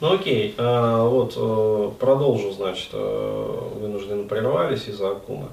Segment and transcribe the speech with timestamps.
[0.00, 5.48] Ну окей, а, вот э, продолжу, значит, э, вынужденно прервались из-за Акума.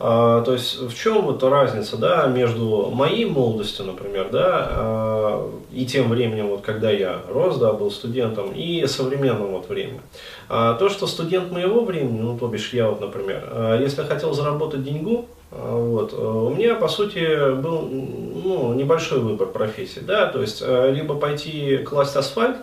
[0.00, 5.86] А, то есть в чем вот разница, да, между моей молодостью, например, да, а, и
[5.86, 10.00] тем временем, вот когда я рос, да, был студентом, и современным вот временем.
[10.48, 14.34] А, то, что студент моего времени, ну, то бишь я вот, например, а, если хотел
[14.34, 20.26] заработать деньгу, а, вот, э, у меня, по сути, был ну, небольшой выбор профессий, да,
[20.26, 22.56] то есть либо пойти класть асфальт,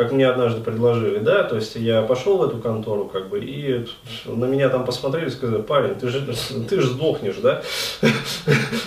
[0.00, 3.86] как мне однажды предложили, да, то есть я пошел в эту контору, как бы, и
[4.24, 6.26] на меня там посмотрели и сказали, парень, ты же,
[6.70, 7.60] ты же сдохнешь, да,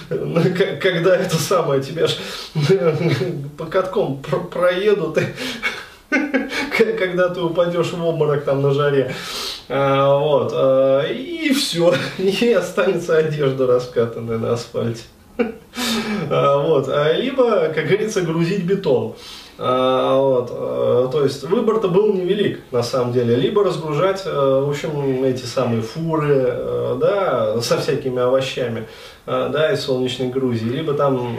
[0.10, 0.42] ну,
[0.82, 2.16] когда это самое, тебя ж
[3.60, 5.20] по катком проедут,
[6.10, 9.14] когда ты упадешь в обморок там на жаре,
[9.70, 15.04] а, вот, а, и все, и останется одежда раскатанная на асфальте.
[16.32, 16.88] А, вот,
[17.18, 19.16] либо, как говорится, грузить бетон.
[19.66, 23.36] А, вот, а, то есть выбор-то был невелик на самом деле.
[23.36, 28.88] Либо разгружать, а, в общем, эти самые фуры, да, со всякими овощами,
[29.26, 31.38] да, из солнечной Грузии, либо там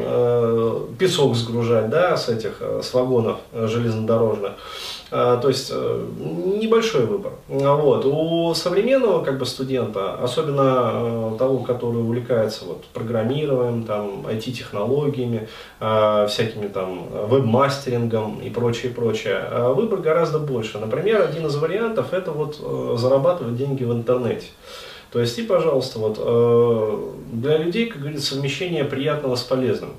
[0.98, 4.52] песок сгружать, да, с этих, с вагонов железнодорожных.
[5.16, 6.06] А, то есть э,
[6.60, 7.34] небольшой выбор.
[7.46, 8.04] Вот.
[8.04, 15.46] У современного как бы, студента, особенно э, того, который увлекается вот, программированием, там, IT-технологиями,
[15.78, 20.80] всякими там веб-мастерингом и прочее, прочее, выбор гораздо больше.
[20.80, 24.48] Например, один из вариантов это вот э, зарабатывать деньги в интернете.
[25.12, 26.16] То есть, и, пожалуйста, вот,
[27.30, 29.90] для людей, как говорится, совмещение приятного с полезным.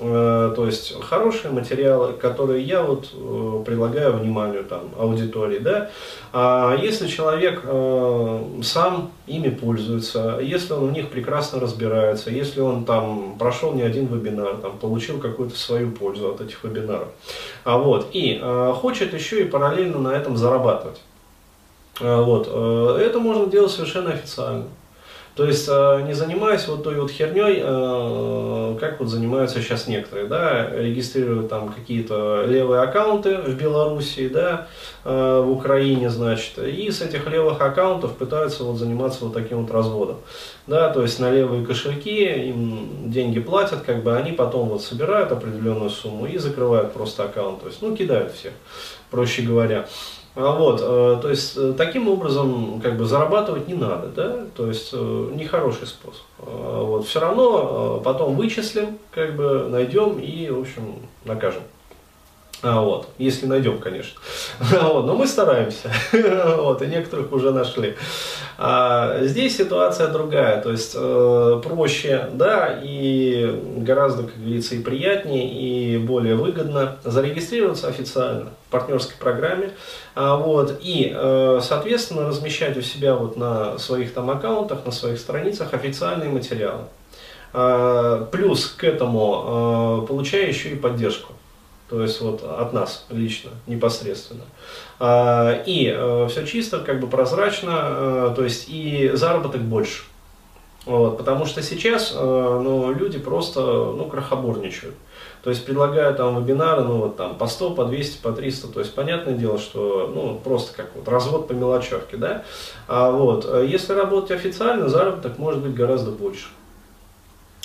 [0.00, 5.58] Э, то есть хорошие материалы, которые я вот э, предлагаю вниманию там, аудитории.
[5.58, 5.90] Да?
[6.32, 12.84] А если человек э, сам ими пользуется, если он в них прекрасно разбирается, если он
[12.84, 17.08] там прошел не один вебинар, там, получил какую-то свою пользу от этих вебинаров,
[17.62, 18.40] а вот, и
[18.80, 21.00] хочет еще и параллельно на этом зарабатывать.
[22.00, 24.64] Вот, это можно делать совершенно официально.
[25.34, 30.28] То есть э, не занимаясь вот той вот херней, э, как вот занимаются сейчас некоторые,
[30.28, 34.68] да, регистрируют там какие-то левые аккаунты в Белоруссии, да,
[35.04, 39.72] э, в Украине, значит, и с этих левых аккаунтов пытаются вот заниматься вот таким вот
[39.72, 40.18] разводом,
[40.68, 45.32] да, то есть на левые кошельки им деньги платят, как бы они потом вот собирают
[45.32, 48.52] определенную сумму и закрывают просто аккаунт, то есть, ну, кидают всех,
[49.10, 49.88] проще говоря.
[50.36, 54.66] А вот, э, то есть э, таким образом как бы зарабатывать не надо, да, то
[54.66, 56.22] есть э, нехороший способ.
[56.38, 61.62] Вот, все равно потом вычислим, как бы найдем и, в общем, накажем.
[62.64, 64.18] А, вот, если найдем, конечно.
[64.58, 65.90] вот, но мы стараемся.
[66.56, 67.94] вот, и некоторых уже нашли.
[68.56, 75.46] А, здесь ситуация другая, то есть э, проще, да, и гораздо, как говорится, и приятнее,
[75.46, 79.72] и более выгодно зарегистрироваться официально в партнерской программе,
[80.14, 85.18] а, вот, и, э, соответственно, размещать у себя вот на своих там аккаунтах, на своих
[85.18, 86.84] страницах официальные материалы.
[87.52, 91.33] А, плюс к этому э, получая еще и поддержку
[91.88, 94.44] то есть вот от нас лично, непосредственно.
[94.98, 100.04] А, и э, все чисто, как бы прозрачно, э, то есть и заработок больше.
[100.86, 104.94] Вот, потому что сейчас э, ну, люди просто ну, крохоборничают.
[105.42, 108.68] То есть предлагают там вебинары, ну вот там по 100, по 200, по 300.
[108.68, 112.44] То есть понятное дело, что ну просто как вот развод по мелочевке, да.
[112.88, 116.46] А вот если работать официально, заработок может быть гораздо больше.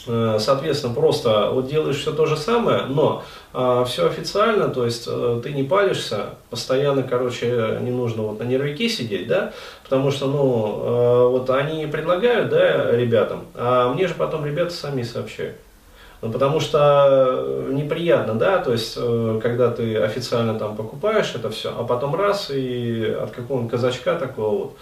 [0.07, 3.23] Э, соответственно, просто вот делаешь все то же самое, но
[3.53, 8.43] а, все официально, то есть а, ты не палишься, постоянно, короче, не нужно вот на
[8.43, 14.13] нервике сидеть, да, потому что, ну, а, вот они предлагают, да, ребятам, а мне же
[14.13, 15.57] потом ребята сами сообщают.
[16.21, 18.95] Ну, потому что неприятно, да, то есть,
[19.41, 24.73] когда ты официально там покупаешь это все, а потом раз и от какого-нибудь казачка такого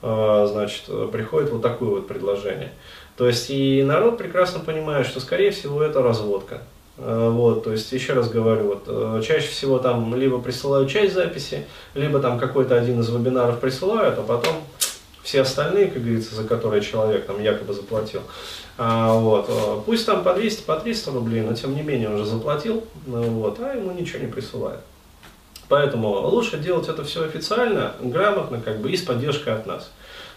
[0.00, 2.72] вот, значит, приходит вот такое вот предложение.
[3.16, 6.62] То есть и народ прекрасно понимает, что скорее всего это разводка.
[6.98, 11.14] Э, вот, то есть, еще раз говорю, вот, э, чаще всего там либо присылают часть
[11.14, 14.56] записи, либо там какой-то один из вебинаров присылают, а потом
[15.22, 18.22] все остальные, как говорится, за которые человек там якобы заплатил,
[18.78, 22.24] а, вот, э, пусть там по 200, по 300 рублей, но тем не менее уже
[22.24, 24.80] заплатил, вот, а ему ничего не присылают.
[25.68, 29.90] Поэтому лучше делать это все официально, грамотно, как бы и с поддержкой от нас.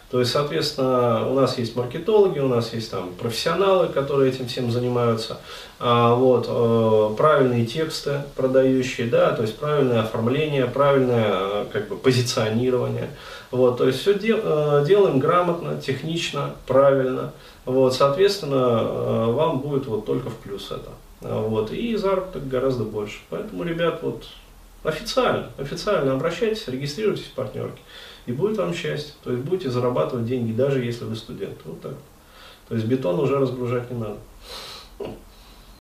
[0.09, 4.71] То есть, соответственно, у нас есть маркетологи, у нас есть там профессионалы, которые этим всем
[4.71, 5.37] занимаются,
[5.79, 11.95] а, вот, э, правильные тексты продающие, да, то есть правильное оформление, правильное э, как бы
[11.95, 13.11] позиционирование,
[13.51, 17.31] вот, то есть все де, э, делаем грамотно, технично, правильно,
[17.65, 20.89] вот, соответственно, вам будет вот только в плюс это,
[21.21, 24.23] вот, и заработок гораздо больше, поэтому, ребят, вот,
[24.83, 27.81] Официально, официально обращайтесь, регистрируйтесь в партнерке,
[28.25, 29.13] и будет вам счастье.
[29.23, 31.57] То есть будете зарабатывать деньги, даже если вы студент.
[31.65, 31.95] Вот так.
[32.69, 34.17] То есть бетон уже разгружать не надо.